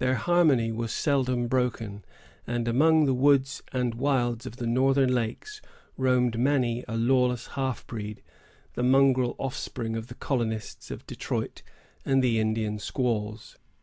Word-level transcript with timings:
Their 0.00 0.16
harmony 0.16 0.70
was 0.70 0.92
seldom 0.92 1.48
broken; 1.48 2.04
and 2.46 2.68
among 2.68 3.06
the 3.06 3.14
woods 3.14 3.62
and 3.72 3.94
wilds 3.94 4.44
of 4.44 4.58
the 4.58 4.66
northern 4.66 5.14
lakes 5.14 5.62
roamed 5.96 6.38
many 6.38 6.84
a 6.86 6.94
lawless 6.94 7.46
half 7.56 7.86
breed, 7.86 8.22
the 8.74 8.82
mongrel 8.82 9.34
offspring 9.38 9.96
of 9.96 10.08
the 10.08 10.14
colonists 10.14 10.90
of 10.90 11.06
Detroit 11.06 11.62
and 12.04 12.22
the 12.22 12.38
Indian 12.38 12.78
squaws. 12.78 13.56